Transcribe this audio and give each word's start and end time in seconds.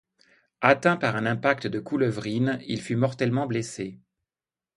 Atteint 0.61 0.97
par 0.97 1.15
un 1.15 1.27
impact 1.27 1.67
de 1.67 1.79
couleuvrine, 1.79 2.57
il 2.65 2.81
fut 2.81 2.95
mortellement 2.95 3.45
blessé. 3.45 3.99